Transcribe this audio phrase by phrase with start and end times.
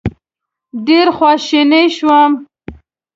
[0.87, 2.31] ډېر خواشینی شوم.